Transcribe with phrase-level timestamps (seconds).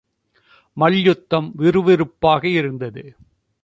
[0.77, 3.03] மல்யுத்தம் விறுவிறுப்பாக இருந்தது.